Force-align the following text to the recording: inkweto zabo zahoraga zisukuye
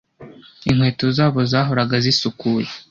inkweto 0.69 1.05
zabo 1.17 1.39
zahoraga 1.51 1.95
zisukuye 2.03 2.67